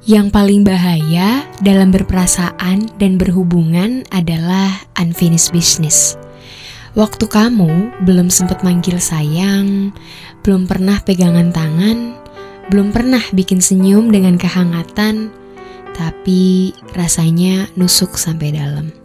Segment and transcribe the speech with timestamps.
[0.00, 6.16] Yang paling bahaya dalam berperasaan dan berhubungan adalah unfinished business.
[6.96, 9.92] Waktu kamu belum sempat manggil sayang,
[10.40, 12.16] belum pernah pegangan tangan,
[12.72, 15.28] belum pernah bikin senyum dengan kehangatan,
[15.92, 18.96] tapi rasanya nusuk sampai dalam.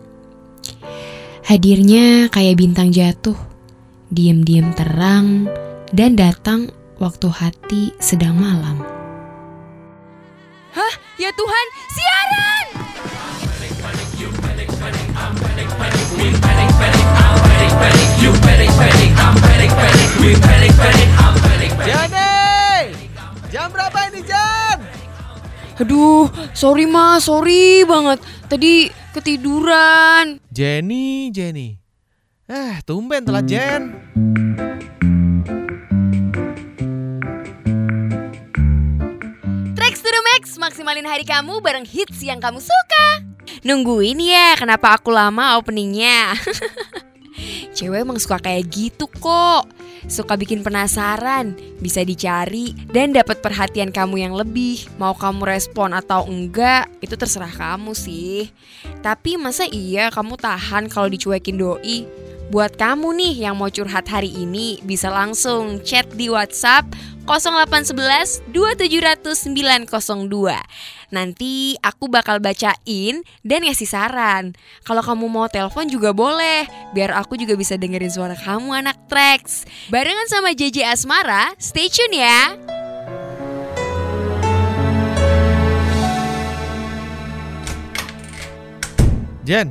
[1.43, 3.37] Hadirnya kayak bintang jatuh,
[4.15, 5.51] diam-diam terang,
[5.91, 6.71] dan datang
[7.03, 8.94] waktu hati sedang malam.
[10.75, 10.93] Hah?
[11.15, 12.65] Ya Tuhan, siaran!
[21.85, 22.91] Jane!
[23.47, 24.77] Jam berapa ini Jan?
[25.79, 28.19] Aduh, sorry mas, sorry banget.
[28.51, 30.43] Tadi ketiduran.
[30.51, 31.79] Jenny, Jenny.
[32.51, 33.95] Eh, tumben telat Jen.
[40.85, 43.25] Maksimalin hari kamu bareng hits yang kamu suka.
[43.65, 46.37] Nungguin ya, kenapa aku lama openingnya?
[47.73, 49.65] Cewek emang suka kayak gitu kok.
[50.05, 54.85] Suka bikin penasaran, bisa dicari dan dapat perhatian kamu yang lebih.
[55.01, 58.53] Mau kamu respon atau enggak, itu terserah kamu sih.
[59.01, 62.05] Tapi masa iya kamu tahan kalau dicuekin doi?
[62.45, 66.85] Buat kamu nih yang mau curhat hari ini, bisa langsung chat di WhatsApp
[67.25, 70.53] 0811 2700 902.
[71.09, 74.53] Nanti aku bakal bacain dan ngasih saran.
[74.85, 79.65] Kalau kamu mau telepon juga boleh, biar aku juga bisa dengerin suara kamu anak Trax.
[79.89, 82.53] Barengan sama JJ Asmara, stay tune ya.
[89.45, 89.69] Jen,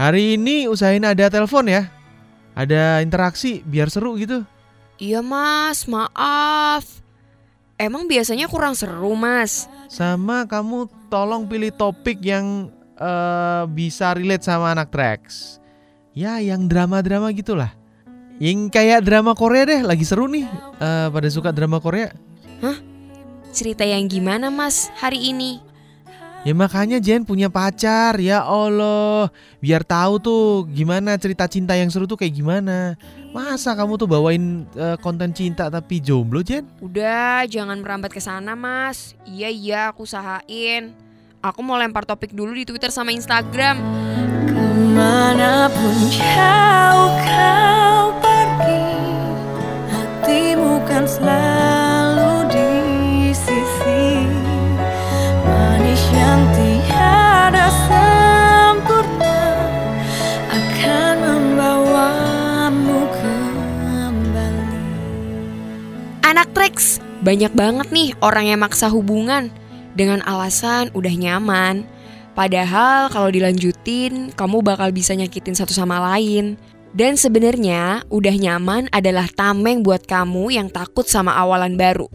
[0.00, 1.92] hari ini usahain ada telepon ya.
[2.56, 4.48] Ada interaksi biar seru gitu.
[4.96, 6.88] Iya mas, maaf.
[7.76, 9.68] Emang biasanya kurang seru mas.
[9.92, 15.56] Sama kamu tolong pilih topik yang eh, bisa relate sama anak Trax.
[16.16, 17.70] Ya, yang drama-drama gitulah.
[18.40, 20.48] Yang kayak drama Korea deh, lagi seru nih.
[20.80, 22.10] Eh, pada suka drama Korea.
[23.50, 25.58] Cerita yang gimana mas hari ini?
[26.40, 29.28] Ya makanya Jen punya pacar, ya Allah.
[29.60, 32.96] Biar tahu tuh gimana cerita cinta yang seru tuh kayak gimana.
[33.36, 36.64] Masa kamu tuh bawain eh, konten cinta tapi jomblo Jen?
[36.80, 39.12] Udah, jangan merambat ke sana, Mas.
[39.28, 40.96] Iya, iya, aku usahain.
[41.44, 43.76] Aku mau lempar topik dulu di Twitter sama Instagram.
[44.48, 44.64] Ke
[44.96, 48.84] mana pun jauh kau pergi
[49.92, 51.69] Hatimu kan selalu
[67.20, 69.52] banyak banget nih orang yang maksa hubungan
[69.92, 71.84] dengan alasan udah nyaman.
[72.32, 76.56] Padahal kalau dilanjutin, kamu bakal bisa nyakitin satu sama lain.
[76.90, 82.10] Dan sebenarnya udah nyaman adalah tameng buat kamu yang takut sama awalan baru.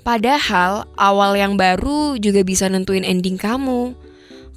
[0.00, 3.92] Padahal awal yang baru juga bisa nentuin ending kamu.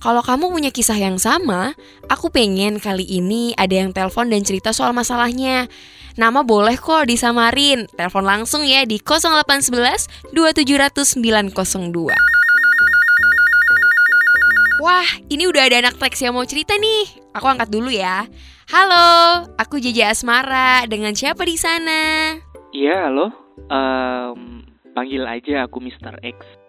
[0.01, 1.77] Kalau kamu punya kisah yang sama,
[2.09, 5.69] aku pengen kali ini ada yang telepon dan cerita soal masalahnya.
[6.17, 7.85] Nama boleh kok disamarin.
[7.93, 12.17] Telepon langsung ya di 0811 2700 902.
[14.81, 17.05] Wah, ini udah ada anak Trax yang mau cerita nih.
[17.37, 18.25] Aku angkat dulu ya.
[18.73, 20.81] Halo, aku JJ Asmara.
[20.89, 22.33] Dengan siapa di sana?
[22.73, 23.29] Iya, halo.
[23.69, 24.65] Em,
[24.97, 26.17] panggil aja aku Mr.
[26.25, 26.60] X.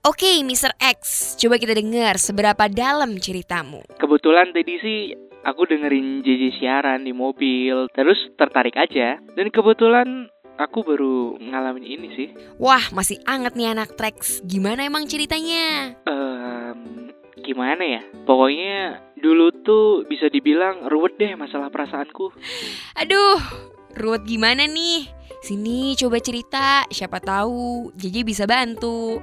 [0.00, 0.72] Oke, Mr.
[0.80, 1.36] X.
[1.36, 3.84] Coba kita dengar seberapa dalam ceritamu.
[4.00, 4.98] Kebetulan tadi sih
[5.44, 9.20] aku dengerin JJ siaran di mobil, terus tertarik aja.
[9.36, 12.28] Dan kebetulan aku baru ngalamin ini sih.
[12.56, 14.40] Wah, masih anget nih anak Trax.
[14.40, 15.92] Gimana emang ceritanya?
[16.08, 17.12] Em,
[17.44, 18.00] gimana ya?
[18.24, 22.32] Pokoknya dulu tuh bisa dibilang ruwet deh masalah perasaanku.
[22.96, 23.36] Aduh,
[24.00, 25.12] ruwet gimana nih?
[25.44, 29.20] Sini coba cerita, siapa tahu JJ bisa bantu.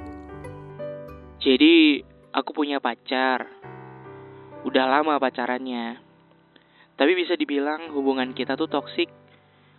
[1.48, 2.04] Jadi
[2.36, 3.48] aku punya pacar.
[4.68, 5.96] Udah lama pacarannya.
[7.00, 9.08] Tapi bisa dibilang hubungan kita tuh toksik.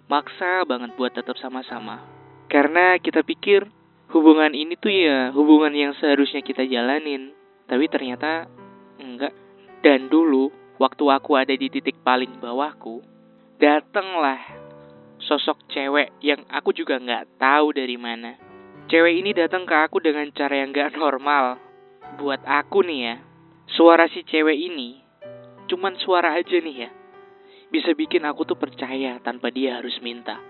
[0.08, 2.00] Maksa banget buat tetap sama-sama.
[2.48, 3.68] Karena kita pikir
[4.16, 7.36] hubungan ini tuh ya hubungan yang seharusnya kita jalanin.
[7.68, 8.48] Tapi ternyata
[8.96, 9.36] enggak.
[9.84, 10.48] Dan dulu
[10.80, 13.04] waktu aku ada di titik paling bawahku,
[13.60, 14.40] datanglah
[15.20, 18.47] sosok cewek yang aku juga nggak tahu dari mana.
[18.88, 21.60] Cewek ini datang ke aku dengan cara yang gak normal.
[22.16, 23.14] Buat aku nih ya,
[23.68, 25.04] suara si cewek ini
[25.68, 26.90] cuman suara aja nih ya.
[27.68, 30.40] Bisa bikin aku tuh percaya tanpa dia harus minta.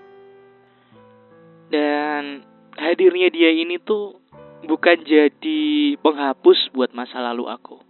[1.66, 2.46] Dan
[2.78, 4.22] hadirnya dia ini tuh
[4.62, 7.82] bukan jadi penghapus buat masa lalu aku,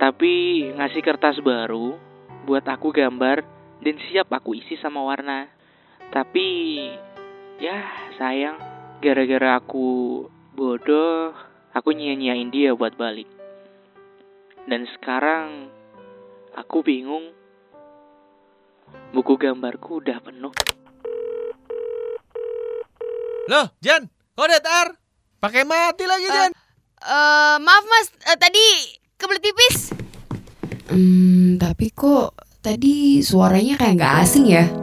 [0.00, 2.00] tapi ngasih kertas baru
[2.48, 3.44] buat aku gambar
[3.84, 5.52] dan siap aku isi sama warna.
[6.08, 6.48] Tapi
[7.60, 7.76] ya
[8.16, 8.71] sayang,
[9.02, 10.22] gara-gara aku
[10.54, 11.34] bodoh,
[11.74, 13.26] aku nyia-nyiain dia buat balik.
[14.70, 15.66] Dan sekarang
[16.54, 17.34] aku bingung.
[19.10, 20.54] Buku gambarku udah penuh.
[23.50, 24.06] Loh, Jan,
[24.38, 24.94] kau datar?
[25.42, 26.52] Pakai mati lagi, Eh, Jan.
[27.02, 28.62] Eh, maaf mas, eh, tadi
[29.18, 29.76] kebelet pipis.
[30.92, 34.81] Hmm, tapi kok tadi suaranya kayak nggak asing ya?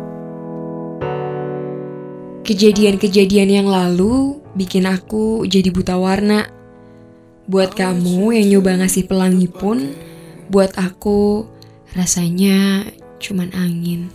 [2.50, 6.50] Kejadian-kejadian yang lalu bikin aku jadi buta warna.
[7.46, 9.94] Buat kamu yang nyoba ngasih pelangi pun,
[10.50, 11.46] buat aku
[11.94, 12.90] rasanya
[13.22, 14.10] cuman angin.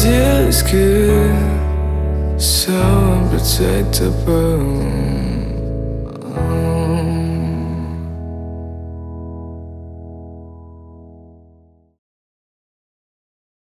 [0.00, 5.29] easy is good, so unprotectable.